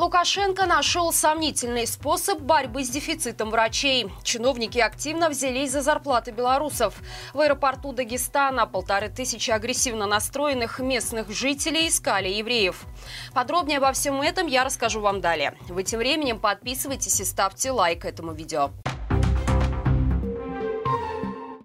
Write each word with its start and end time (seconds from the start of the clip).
Лукашенко 0.00 0.64
нашел 0.64 1.12
сомнительный 1.12 1.86
способ 1.86 2.40
борьбы 2.40 2.84
с 2.84 2.88
дефицитом 2.88 3.50
врачей. 3.50 4.10
Чиновники 4.22 4.78
активно 4.78 5.28
взялись 5.28 5.72
за 5.72 5.82
зарплаты 5.82 6.30
белорусов. 6.30 6.94
В 7.34 7.40
аэропорту 7.40 7.92
Дагестана 7.92 8.66
полторы 8.66 9.10
тысячи 9.10 9.50
агрессивно 9.50 10.06
настроенных 10.06 10.78
местных 10.78 11.28
жителей 11.28 11.88
искали 11.88 12.30
евреев. 12.30 12.82
Подробнее 13.34 13.76
обо 13.76 13.92
всем 13.92 14.22
этом 14.22 14.46
я 14.46 14.64
расскажу 14.64 15.02
вам 15.02 15.20
далее. 15.20 15.54
Вы 15.68 15.82
тем 15.82 15.98
временем 15.98 16.40
подписывайтесь 16.40 17.20
и 17.20 17.24
ставьте 17.26 17.70
лайк 17.70 18.06
этому 18.06 18.32
видео. 18.32 18.70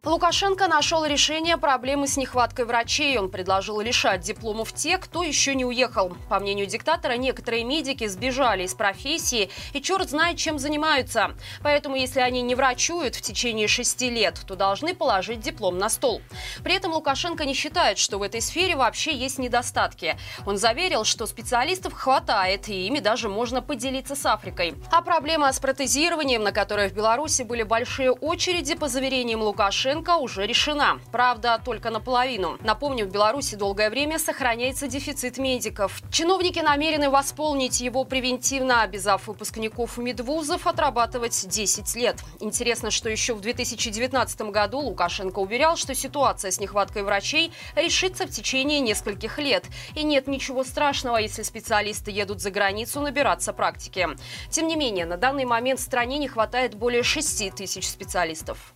Лукашенко 0.05 0.67
нашел 0.67 1.03
решение 1.03 1.57
проблемы 1.57 2.07
с 2.07 2.15
нехваткой 2.15 2.65
врачей. 2.65 3.17
Он 3.17 3.31
предложил 3.31 3.81
лишать 3.81 4.21
дипломов 4.21 4.71
тех, 4.71 4.99
кто 4.99 5.23
еще 5.23 5.55
не 5.55 5.65
уехал. 5.65 6.15
По 6.29 6.39
мнению 6.39 6.67
диктатора, 6.67 7.13
некоторые 7.13 7.63
медики 7.63 8.05
сбежали 8.05 8.65
из 8.65 8.75
профессии 8.75 9.49
и 9.73 9.81
черт 9.81 10.11
знает, 10.11 10.37
чем 10.37 10.59
занимаются. 10.59 11.31
Поэтому, 11.63 11.95
если 11.95 12.19
они 12.19 12.43
не 12.43 12.53
врачуют 12.53 13.15
в 13.15 13.21
течение 13.21 13.67
шести 13.67 14.11
лет, 14.11 14.39
то 14.45 14.55
должны 14.55 14.93
положить 14.93 15.39
диплом 15.39 15.79
на 15.79 15.89
стол. 15.89 16.21
При 16.63 16.75
этом 16.75 16.93
Лукашенко 16.93 17.43
не 17.43 17.55
считает, 17.55 17.97
что 17.97 18.19
в 18.19 18.21
этой 18.21 18.41
сфере 18.41 18.75
вообще 18.75 19.11
есть 19.11 19.39
недостатки. 19.39 20.19
Он 20.45 20.57
заверил, 20.57 21.03
что 21.03 21.25
специалистов 21.25 21.93
хватает, 21.93 22.69
и 22.69 22.85
ими 22.85 22.99
даже 22.99 23.27
можно 23.27 23.63
поделиться 23.63 24.15
с 24.15 24.23
Африкой. 24.27 24.75
А 24.91 25.01
проблема 25.01 25.51
с 25.51 25.59
протезированием, 25.59 26.43
на 26.43 26.51
которое 26.51 26.89
в 26.89 26.93
Беларуси 26.93 27.41
были 27.41 27.63
большие 27.63 28.11
очереди, 28.11 28.75
по 28.75 28.87
заверениям 28.87 29.41
Лукашенко, 29.41 29.94
Лукашенко 29.95 30.17
уже 30.17 30.45
решена. 30.45 30.99
Правда, 31.11 31.61
только 31.63 31.89
наполовину. 31.89 32.57
Напомню, 32.61 33.05
в 33.05 33.11
Беларуси 33.11 33.55
долгое 33.55 33.89
время 33.89 34.19
сохраняется 34.19 34.87
дефицит 34.87 35.37
медиков. 35.37 36.01
Чиновники 36.11 36.59
намерены 36.59 37.09
восполнить 37.09 37.79
его 37.79 38.03
превентивно, 38.03 38.81
обязав 38.81 39.27
выпускников 39.27 39.97
медвузов 39.97 40.67
отрабатывать 40.67 41.47
10 41.47 41.95
лет. 41.95 42.17
Интересно, 42.41 42.91
что 42.91 43.09
еще 43.09 43.33
в 43.35 43.41
2019 43.41 44.41
году 44.41 44.79
Лукашенко 44.79 45.39
уверял, 45.39 45.77
что 45.77 45.95
ситуация 45.95 46.51
с 46.51 46.59
нехваткой 46.59 47.03
врачей 47.03 47.53
решится 47.75 48.27
в 48.27 48.31
течение 48.31 48.81
нескольких 48.81 49.39
лет. 49.39 49.63
И 49.95 50.03
нет 50.03 50.27
ничего 50.27 50.63
страшного, 50.65 51.17
если 51.17 51.43
специалисты 51.43 52.11
едут 52.11 52.41
за 52.41 52.51
границу 52.51 52.99
набираться 52.99 53.53
практики. 53.53 54.09
Тем 54.49 54.67
не 54.67 54.75
менее, 54.75 55.05
на 55.05 55.15
данный 55.15 55.45
момент 55.45 55.79
в 55.79 55.83
стране 55.83 56.17
не 56.17 56.27
хватает 56.27 56.75
более 56.75 57.03
6 57.03 57.55
тысяч 57.55 57.87
специалистов. 57.87 58.73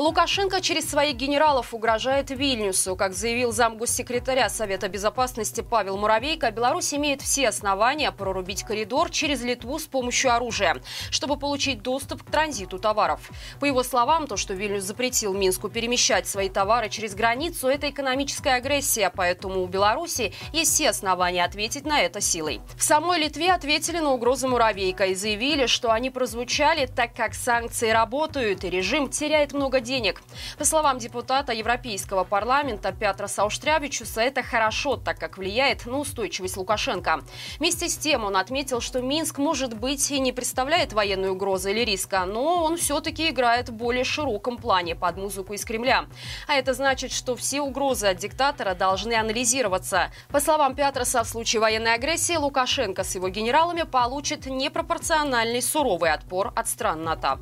Лукашенко 0.00 0.62
через 0.62 0.88
своих 0.88 1.16
генералов 1.16 1.74
угрожает 1.74 2.30
Вильнюсу. 2.30 2.96
Как 2.96 3.12
заявил 3.12 3.52
замгоссекретаря 3.52 4.48
Совета 4.48 4.88
Безопасности 4.88 5.60
Павел 5.60 5.98
Муравейко, 5.98 6.50
Беларусь 6.50 6.94
имеет 6.94 7.20
все 7.20 7.48
основания 7.48 8.10
прорубить 8.10 8.62
коридор 8.62 9.10
через 9.10 9.42
Литву 9.42 9.78
с 9.78 9.84
помощью 9.84 10.34
оружия, 10.34 10.80
чтобы 11.10 11.38
получить 11.38 11.82
доступ 11.82 12.22
к 12.22 12.30
транзиту 12.30 12.78
товаров. 12.78 13.28
По 13.60 13.66
его 13.66 13.82
словам, 13.82 14.26
то, 14.26 14.38
что 14.38 14.54
Вильнюс 14.54 14.84
запретил 14.84 15.34
Минску 15.34 15.68
перемещать 15.68 16.26
свои 16.26 16.48
товары 16.48 16.88
через 16.88 17.14
границу, 17.14 17.68
это 17.68 17.90
экономическая 17.90 18.54
агрессия, 18.54 19.12
поэтому 19.14 19.62
у 19.62 19.66
Беларуси 19.66 20.32
есть 20.54 20.72
все 20.72 20.88
основания 20.88 21.44
ответить 21.44 21.84
на 21.84 22.00
это 22.00 22.22
силой. 22.22 22.62
В 22.78 22.82
самой 22.82 23.20
Литве 23.20 23.52
ответили 23.52 23.98
на 23.98 24.12
угрозы 24.12 24.48
Муравейко 24.48 25.04
и 25.04 25.14
заявили, 25.14 25.66
что 25.66 25.92
они 25.92 26.08
прозвучали 26.08 26.86
так, 26.86 27.14
как 27.14 27.34
санкции 27.34 27.90
работают 27.90 28.64
и 28.64 28.70
режим 28.70 29.10
теряет 29.10 29.52
много 29.52 29.80
денег 29.80 29.89
денег. 29.90 30.22
По 30.56 30.64
словам 30.64 30.98
депутата 30.98 31.52
Европейского 31.52 32.22
парламента 32.22 32.92
Петра 32.92 33.26
Сауштрявичуса, 33.26 34.20
это 34.20 34.40
хорошо, 34.44 34.96
так 34.96 35.18
как 35.18 35.36
влияет 35.36 35.84
на 35.84 35.98
устойчивость 35.98 36.56
Лукашенко. 36.56 37.22
Вместе 37.58 37.88
с 37.88 37.96
тем 37.96 38.24
он 38.24 38.36
отметил, 38.36 38.80
что 38.80 39.02
Минск, 39.02 39.38
может 39.38 39.74
быть, 39.74 40.08
и 40.12 40.20
не 40.20 40.32
представляет 40.32 40.92
военной 40.92 41.30
угрозы 41.30 41.72
или 41.72 41.80
риска, 41.84 42.24
но 42.24 42.62
он 42.62 42.76
все-таки 42.76 43.30
играет 43.30 43.68
в 43.68 43.72
более 43.72 44.04
широком 44.04 44.58
плане 44.58 44.94
под 44.94 45.16
музыку 45.16 45.54
из 45.54 45.64
Кремля. 45.64 46.06
А 46.46 46.54
это 46.54 46.72
значит, 46.72 47.10
что 47.10 47.34
все 47.34 47.60
угрозы 47.60 48.06
от 48.06 48.18
диктатора 48.18 48.74
должны 48.74 49.14
анализироваться. 49.14 50.12
По 50.28 50.38
словам 50.38 50.76
Пятроса, 50.76 51.24
в 51.24 51.28
случае 51.28 51.60
военной 51.60 51.94
агрессии 51.94 52.36
Лукашенко 52.36 53.02
с 53.02 53.16
его 53.16 53.28
генералами 53.28 53.82
получит 53.82 54.46
непропорциональный 54.46 55.62
суровый 55.62 56.12
отпор 56.12 56.52
от 56.54 56.68
стран 56.68 57.02
НАТО. 57.02 57.40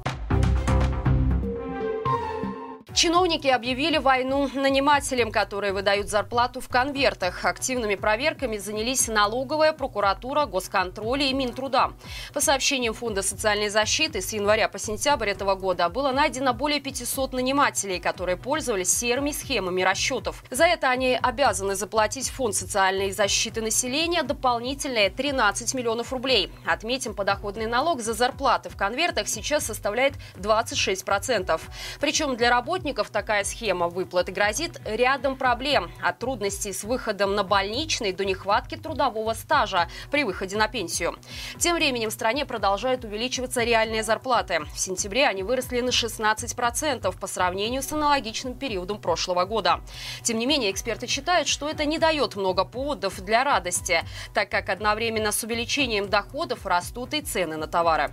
Чиновники 2.99 3.47
объявили 3.47 3.99
войну 3.99 4.51
нанимателям, 4.53 5.31
которые 5.31 5.73
выдают 5.73 6.09
зарплату 6.09 6.61
в 6.61 6.69
конвертах. 6.69 7.45
Активными 7.45 7.95
проверками 7.95 8.59
занялись 8.59 9.07
налоговая, 9.07 9.73
прокуратура, 9.73 10.47
госконтроль 10.47 11.23
и 11.23 11.33
Минтруда. 11.33 11.93
По 12.35 12.41
сообщениям 12.41 12.95
Фонда 12.95 13.23
социальной 13.23 13.69
защиты, 13.69 14.21
с 14.21 14.33
января 14.33 14.69
по 14.69 14.81
сентябрь 14.81 15.29
этого 15.29 15.55
года 15.55 15.89
было 15.89 16.11
найдено 16.11 16.53
более 16.53 16.81
500 16.81 17.35
нанимателей, 17.35 18.01
которые 18.01 18.37
пользовались 18.37 18.93
серыми 18.93 19.31
схемами 19.31 19.83
расчетов. 19.83 20.43
За 20.51 20.65
это 20.65 20.91
они 20.91 21.17
обязаны 21.23 21.77
заплатить 21.77 22.31
Фонд 22.31 22.57
социальной 22.57 23.13
защиты 23.13 23.63
населения 23.63 24.25
дополнительные 24.25 25.09
13 25.09 25.73
миллионов 25.75 26.13
рублей. 26.13 26.51
Отметим, 26.67 27.15
подоходный 27.15 27.67
налог 27.67 28.01
за 28.01 28.13
зарплаты 28.13 28.71
в 28.71 28.77
конвертах 28.77 29.29
сейчас 29.29 29.67
составляет 29.67 30.15
26%. 30.35 31.61
Причем 32.01 32.37
для 32.37 32.51
работников 32.51 32.88
работников 32.89 33.11
такая 33.11 33.45
схема 33.45 33.89
выплаты 33.89 34.33
грозит 34.33 34.81
рядом 34.87 35.37
проблем. 35.37 35.91
От 36.03 36.19
трудностей 36.19 36.73
с 36.73 36.85
выходом 36.85 37.35
на 37.35 37.45
больничный 37.45 38.13
до 38.13 38.25
нехватки 38.25 38.77
трудового 38.77 39.35
стажа 39.35 39.89
при 40.11 40.25
выходе 40.25 40.57
на 40.57 40.69
пенсию. 40.69 41.17
Тем 41.59 41.77
временем 41.77 42.09
в 42.09 42.13
стране 42.13 42.47
продолжают 42.47 43.05
увеличиваться 43.05 43.63
реальные 43.63 44.03
зарплаты. 44.03 44.61
В 44.75 44.79
сентябре 44.79 45.27
они 45.27 45.43
выросли 45.43 45.83
на 45.83 45.91
16% 45.91 47.19
по 47.19 47.27
сравнению 47.27 47.83
с 47.83 47.93
аналогичным 47.93 48.55
периодом 48.55 48.99
прошлого 48.99 49.45
года. 49.45 49.81
Тем 50.23 50.39
не 50.39 50.47
менее, 50.47 50.71
эксперты 50.71 51.07
считают, 51.07 51.47
что 51.47 51.69
это 51.69 51.85
не 51.85 51.99
дает 51.99 52.37
много 52.37 52.65
поводов 52.65 53.21
для 53.21 53.45
радости, 53.45 54.03
так 54.33 54.51
как 54.51 54.71
одновременно 54.71 55.31
с 55.31 55.45
увеличением 55.45 56.09
доходов 56.09 56.65
растут 56.65 57.13
и 57.13 57.21
цены 57.21 57.57
на 57.59 57.67
товары. 57.67 58.13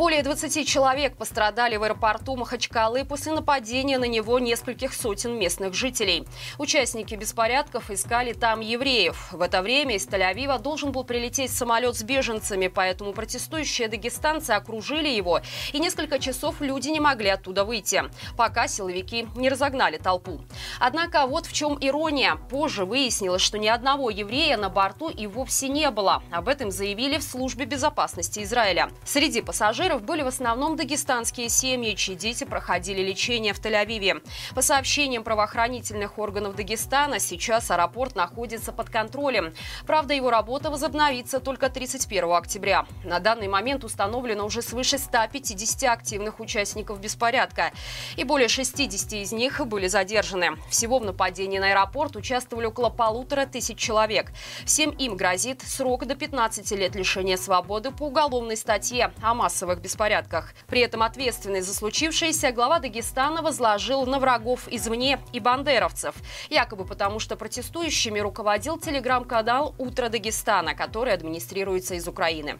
Более 0.00 0.22
20 0.22 0.66
человек 0.66 1.14
пострадали 1.18 1.76
в 1.76 1.82
аэропорту 1.82 2.34
Махачкалы 2.34 3.04
после 3.04 3.32
нападения 3.32 3.98
на 3.98 4.06
него 4.06 4.38
нескольких 4.38 4.94
сотен 4.94 5.38
местных 5.38 5.74
жителей. 5.74 6.26
Участники 6.56 7.14
беспорядков 7.16 7.90
искали 7.90 8.32
там 8.32 8.60
евреев. 8.60 9.30
В 9.30 9.42
это 9.42 9.60
время 9.60 9.96
из 9.96 10.06
Тель-Авива 10.06 10.58
должен 10.58 10.90
был 10.90 11.04
прилететь 11.04 11.52
самолет 11.52 11.96
с 11.96 12.02
беженцами, 12.02 12.68
поэтому 12.68 13.12
протестующие 13.12 13.88
дагестанцы 13.88 14.52
окружили 14.52 15.10
его, 15.10 15.42
и 15.74 15.78
несколько 15.78 16.18
часов 16.18 16.62
люди 16.62 16.88
не 16.88 16.98
могли 16.98 17.28
оттуда 17.28 17.64
выйти, 17.66 18.04
пока 18.38 18.68
силовики 18.68 19.28
не 19.36 19.50
разогнали 19.50 19.98
толпу. 19.98 20.40
Однако 20.78 21.26
вот 21.26 21.44
в 21.44 21.52
чем 21.52 21.76
ирония. 21.78 22.36
Позже 22.48 22.86
выяснилось, 22.86 23.42
что 23.42 23.58
ни 23.58 23.68
одного 23.68 24.08
еврея 24.08 24.56
на 24.56 24.70
борту 24.70 25.10
и 25.10 25.26
вовсе 25.26 25.68
не 25.68 25.90
было. 25.90 26.22
Об 26.30 26.48
этом 26.48 26.70
заявили 26.70 27.18
в 27.18 27.22
службе 27.22 27.66
безопасности 27.66 28.42
Израиля. 28.42 28.88
Среди 29.04 29.42
пассажиров 29.42 29.89
пассажиров 29.90 30.02
были 30.02 30.22
в 30.22 30.28
основном 30.28 30.76
дагестанские 30.76 31.48
семьи, 31.48 31.94
чьи 31.94 32.14
дети 32.14 32.44
проходили 32.44 33.02
лечение 33.02 33.52
в 33.52 33.60
Тель-Авиве. 33.60 34.22
По 34.54 34.62
сообщениям 34.62 35.24
правоохранительных 35.24 36.18
органов 36.18 36.54
Дагестана, 36.54 37.18
сейчас 37.18 37.70
аэропорт 37.70 38.14
находится 38.14 38.72
под 38.72 38.88
контролем. 38.88 39.52
Правда, 39.86 40.14
его 40.14 40.30
работа 40.30 40.70
возобновится 40.70 41.40
только 41.40 41.70
31 41.70 42.32
октября. 42.32 42.86
На 43.04 43.18
данный 43.18 43.48
момент 43.48 43.84
установлено 43.84 44.46
уже 44.46 44.62
свыше 44.62 44.98
150 44.98 45.82
активных 45.90 46.40
участников 46.40 47.00
беспорядка. 47.00 47.72
И 48.16 48.24
более 48.24 48.48
60 48.48 49.12
из 49.14 49.32
них 49.32 49.66
были 49.66 49.88
задержаны. 49.88 50.56
Всего 50.68 50.98
в 51.00 51.04
нападении 51.04 51.58
на 51.58 51.68
аэропорт 51.68 52.16
участвовали 52.16 52.66
около 52.66 52.90
полутора 52.90 53.46
тысяч 53.46 53.78
человек. 53.78 54.30
Всем 54.64 54.90
им 54.90 55.16
грозит 55.16 55.62
срок 55.62 56.06
до 56.06 56.14
15 56.14 56.70
лет 56.72 56.94
лишения 56.94 57.36
свободы 57.36 57.90
по 57.90 58.04
уголовной 58.04 58.56
статье 58.56 59.12
о 59.22 59.34
массовых 59.34 59.79
беспорядках. 59.80 60.54
При 60.66 60.80
этом 60.80 61.02
ответственность 61.02 61.66
за 61.66 61.74
случившееся 61.74 62.52
глава 62.52 62.78
Дагестана 62.78 63.42
возложил 63.42 64.06
на 64.06 64.18
врагов 64.18 64.68
извне 64.68 65.18
и 65.32 65.40
бандеровцев. 65.40 66.14
Якобы 66.48 66.84
потому, 66.84 67.18
что 67.18 67.36
протестующими 67.36 68.20
руководил 68.20 68.78
телеграм-канал 68.78 69.74
«Утро 69.78 70.08
Дагестана», 70.08 70.74
который 70.74 71.12
администрируется 71.12 71.94
из 71.94 72.06
Украины. 72.06 72.58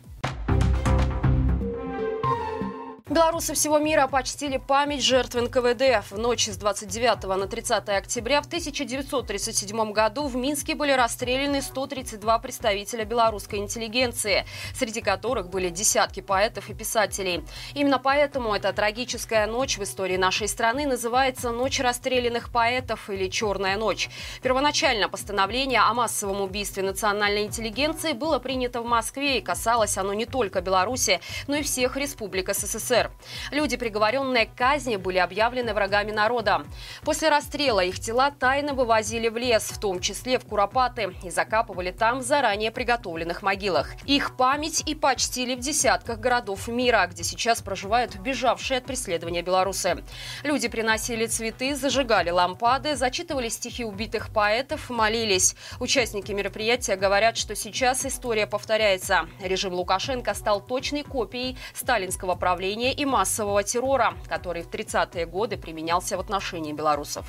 Белорусы 3.10 3.54
всего 3.54 3.80
мира 3.80 4.06
почтили 4.06 4.56
память 4.56 5.02
жертв 5.02 5.34
НКВД. 5.34 6.08
В 6.08 6.16
ночь 6.16 6.46
с 6.46 6.56
29 6.56 7.24
на 7.24 7.48
30 7.48 7.88
октября 7.88 8.40
в 8.40 8.46
1937 8.46 9.90
году 9.90 10.28
в 10.28 10.36
Минске 10.36 10.76
были 10.76 10.92
расстреляны 10.92 11.60
132 11.60 12.38
представителя 12.38 13.04
белорусской 13.04 13.58
интеллигенции, 13.58 14.46
среди 14.76 15.00
которых 15.00 15.50
были 15.50 15.70
десятки 15.70 16.20
поэтов 16.20 16.70
и 16.70 16.74
писателей. 16.74 17.42
Именно 17.74 17.98
поэтому 17.98 18.54
эта 18.54 18.72
трагическая 18.72 19.48
ночь 19.48 19.76
в 19.76 19.82
истории 19.82 20.16
нашей 20.16 20.46
страны 20.46 20.86
называется 20.86 21.50
«Ночь 21.50 21.80
расстрелянных 21.80 22.52
поэтов» 22.52 23.10
или 23.10 23.28
«Черная 23.28 23.76
ночь». 23.76 24.08
Первоначально 24.40 25.08
постановление 25.08 25.80
о 25.80 25.94
массовом 25.94 26.42
убийстве 26.42 26.84
национальной 26.84 27.42
интеллигенции 27.42 28.12
было 28.12 28.38
принято 28.38 28.80
в 28.80 28.86
Москве 28.86 29.38
и 29.38 29.42
касалось 29.42 29.98
оно 29.98 30.14
не 30.14 30.26
только 30.26 30.60
Беларуси, 30.60 31.20
но 31.48 31.56
и 31.56 31.62
всех 31.62 31.96
республик 31.96 32.54
СССР. 32.54 32.99
СССР. 33.00 33.10
Люди, 33.50 33.76
приговоренные 33.76 34.46
к 34.46 34.54
казни, 34.54 34.96
были 34.96 35.18
объявлены 35.18 35.74
врагами 35.74 36.10
народа. 36.12 36.64
После 37.02 37.28
расстрела 37.28 37.80
их 37.80 37.98
тела 38.00 38.30
тайно 38.30 38.74
вывозили 38.74 39.28
в 39.28 39.36
лес, 39.36 39.64
в 39.70 39.80
том 39.80 40.00
числе 40.00 40.38
в 40.38 40.44
Куропаты, 40.44 41.14
и 41.22 41.30
закапывали 41.30 41.90
там 41.90 42.20
в 42.20 42.22
заранее 42.22 42.70
приготовленных 42.70 43.42
могилах. 43.42 43.90
Их 44.06 44.36
память 44.36 44.82
и 44.86 44.94
почтили 44.94 45.54
в 45.54 45.60
десятках 45.60 46.18
городов 46.18 46.68
мира, 46.68 47.06
где 47.10 47.24
сейчас 47.24 47.62
проживают 47.62 48.16
бежавшие 48.16 48.78
от 48.78 48.84
преследования 48.84 49.42
белорусы. 49.42 50.02
Люди 50.42 50.68
приносили 50.68 51.26
цветы, 51.26 51.74
зажигали 51.74 52.30
лампады, 52.30 52.96
зачитывали 52.96 53.48
стихи 53.48 53.84
убитых 53.84 54.32
поэтов, 54.32 54.90
молились. 54.90 55.54
Участники 55.78 56.32
мероприятия 56.32 56.96
говорят, 56.96 57.36
что 57.36 57.54
сейчас 57.54 58.04
история 58.04 58.46
повторяется. 58.46 59.28
Режим 59.42 59.74
Лукашенко 59.74 60.34
стал 60.34 60.60
точной 60.60 61.02
копией 61.02 61.56
сталинского 61.74 62.34
правления 62.34 62.89
и 62.92 63.04
массового 63.04 63.62
террора, 63.62 64.14
который 64.28 64.62
в 64.62 64.68
30-е 64.68 65.26
годы 65.26 65.56
применялся 65.56 66.16
в 66.16 66.20
отношении 66.20 66.72
белорусов. 66.72 67.26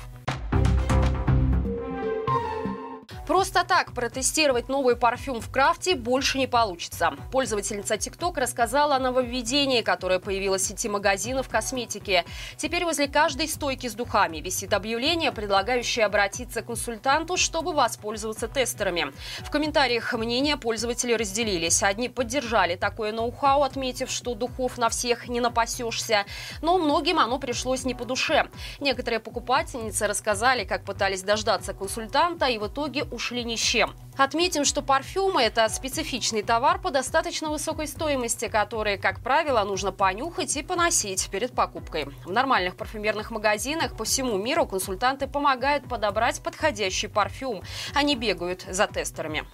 Просто 3.26 3.62
так 3.62 3.92
протестировать 3.92 4.68
новый 4.68 4.96
парфюм 4.96 5.40
в 5.40 5.48
крафте 5.48 5.94
больше 5.94 6.38
не 6.38 6.48
получится. 6.48 7.12
Пользовательница 7.30 7.94
TikTok 7.94 8.40
рассказала 8.40 8.96
о 8.96 8.98
нововведении, 8.98 9.82
которое 9.82 10.18
появилось 10.18 10.62
в 10.62 10.66
сети 10.66 10.88
магазинов 10.88 11.48
косметики. 11.48 12.24
Теперь 12.56 12.84
возле 12.84 13.06
каждой 13.06 13.46
стойки 13.46 13.86
с 13.86 13.94
духами 13.94 14.38
висит 14.38 14.74
объявление, 14.74 15.30
предлагающее 15.30 16.04
обратиться 16.04 16.62
к 16.62 16.66
консультанту, 16.66 17.36
чтобы 17.36 17.72
воспользоваться 17.72 18.48
тестерами. 18.48 19.12
В 19.44 19.50
комментариях 19.50 20.12
мнения 20.14 20.56
пользователей 20.56 21.14
разделились. 21.14 21.84
Одни 21.84 22.08
поддержали 22.08 22.74
такое 22.74 23.12
ноу-хау, 23.12 23.62
отметив, 23.62 24.10
что 24.10 24.34
духов 24.34 24.78
на 24.78 24.88
всех 24.88 25.28
не 25.28 25.40
напасешься. 25.40 26.26
Но 26.60 26.76
многим 26.76 27.20
оно 27.20 27.38
пришлось 27.38 27.84
не 27.84 27.94
по 27.94 28.04
душе. 28.04 28.48
Некоторые 28.80 29.20
покупательницы 29.20 30.08
рассказали, 30.08 30.64
как 30.64 30.84
пытались 30.84 31.22
дождаться 31.22 31.72
консультанта 31.72 32.46
и 32.46 32.58
в 32.58 32.66
итоге 32.66 33.04
ушли 33.12 33.44
ни 33.44 33.56
с 33.56 33.60
чем. 33.60 33.94
Отметим, 34.16 34.64
что 34.64 34.82
парфюмы– 34.82 35.42
это 35.44 35.68
специфичный 35.68 36.42
товар 36.42 36.80
по 36.80 36.90
достаточно 36.90 37.48
высокой 37.48 37.86
стоимости, 37.86 38.48
который, 38.48 38.98
как 38.98 39.20
правило, 39.20 39.64
нужно 39.64 39.90
понюхать 39.90 40.56
и 40.56 40.62
поносить 40.62 41.28
перед 41.30 41.54
покупкой. 41.54 42.08
В 42.24 42.30
нормальных 42.30 42.76
парфюмерных 42.76 43.30
магазинах 43.30 43.96
по 43.96 44.04
всему 44.04 44.36
миру 44.36 44.66
консультанты 44.66 45.26
помогают 45.26 45.88
подобрать 45.88 46.42
подходящий 46.42 47.08
парфюм. 47.08 47.62
Они 47.94 48.14
бегают 48.14 48.66
за 48.68 48.86
тестерами. 48.86 49.44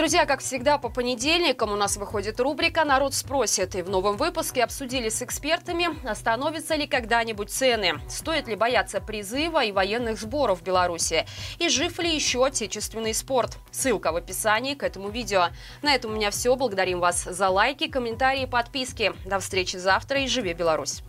Друзья, 0.00 0.24
как 0.24 0.40
всегда, 0.40 0.78
по 0.78 0.88
понедельникам 0.88 1.70
у 1.72 1.76
нас 1.76 1.98
выходит 1.98 2.40
рубрика 2.40 2.86
«Народ 2.86 3.12
спросит». 3.12 3.74
И 3.74 3.82
в 3.82 3.90
новом 3.90 4.16
выпуске 4.16 4.64
обсудили 4.64 5.10
с 5.10 5.20
экспертами, 5.20 5.88
остановятся 6.08 6.74
ли 6.74 6.86
когда-нибудь 6.86 7.50
цены, 7.50 8.00
стоит 8.08 8.48
ли 8.48 8.56
бояться 8.56 9.02
призыва 9.02 9.62
и 9.62 9.72
военных 9.72 10.18
сборов 10.18 10.60
в 10.60 10.62
Беларуси, 10.62 11.26
и 11.58 11.68
жив 11.68 11.98
ли 11.98 12.14
еще 12.14 12.46
отечественный 12.46 13.12
спорт. 13.12 13.58
Ссылка 13.72 14.10
в 14.10 14.16
описании 14.16 14.74
к 14.74 14.84
этому 14.84 15.10
видео. 15.10 15.48
На 15.82 15.94
этом 15.94 16.12
у 16.12 16.14
меня 16.14 16.30
все. 16.30 16.56
Благодарим 16.56 17.00
вас 17.00 17.24
за 17.24 17.50
лайки, 17.50 17.86
комментарии, 17.86 18.46
подписки. 18.46 19.12
До 19.26 19.38
встречи 19.38 19.76
завтра 19.76 20.20
и 20.22 20.28
живи 20.28 20.54
Беларусь! 20.54 21.02